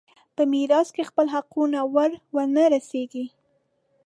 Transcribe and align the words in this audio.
په 0.35 0.41
میراث 0.51 0.87
کې 0.95 1.03
خپل 1.09 1.25
حقونه 1.35 1.79
ور 1.95 2.11
ونه 2.35 2.63
رسېږي. 2.73 3.25